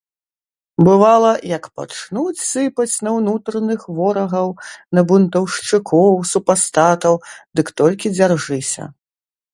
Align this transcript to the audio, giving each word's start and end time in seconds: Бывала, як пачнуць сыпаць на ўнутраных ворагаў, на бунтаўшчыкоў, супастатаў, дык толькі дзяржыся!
Бывала, 0.85 1.33
як 1.57 1.65
пачнуць 1.79 2.39
сыпаць 2.51 3.01
на 3.07 3.13
ўнутраных 3.17 3.85
ворагаў, 3.99 4.47
на 4.99 5.03
бунтаўшчыкоў, 5.11 6.21
супастатаў, 6.31 7.13
дык 7.61 7.67
толькі 7.83 8.15
дзяржыся! 8.19 8.89